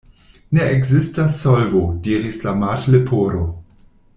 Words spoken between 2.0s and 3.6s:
diris la Martleporo.